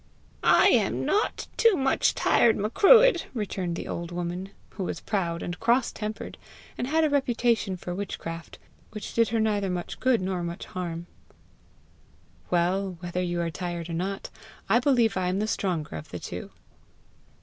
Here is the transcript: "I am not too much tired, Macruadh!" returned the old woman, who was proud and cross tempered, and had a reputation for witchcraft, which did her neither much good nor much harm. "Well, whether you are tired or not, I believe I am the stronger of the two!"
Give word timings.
"I 0.43 0.69
am 0.69 1.05
not 1.05 1.47
too 1.57 1.75
much 1.77 2.15
tired, 2.15 2.57
Macruadh!" 2.57 3.25
returned 3.35 3.75
the 3.75 3.87
old 3.87 4.11
woman, 4.11 4.49
who 4.71 4.83
was 4.85 4.99
proud 4.99 5.43
and 5.43 5.59
cross 5.59 5.91
tempered, 5.91 6.39
and 6.75 6.87
had 6.87 7.03
a 7.03 7.09
reputation 7.11 7.77
for 7.77 7.93
witchcraft, 7.93 8.57
which 8.93 9.13
did 9.13 9.27
her 9.27 9.39
neither 9.39 9.69
much 9.69 9.99
good 9.99 10.19
nor 10.19 10.41
much 10.41 10.65
harm. 10.65 11.05
"Well, 12.49 12.97
whether 13.01 13.21
you 13.21 13.41
are 13.41 13.51
tired 13.51 13.89
or 13.89 13.93
not, 13.93 14.31
I 14.67 14.79
believe 14.79 15.17
I 15.17 15.27
am 15.27 15.37
the 15.37 15.45
stronger 15.45 15.95
of 15.95 16.09
the 16.09 16.17
two!" 16.19 16.49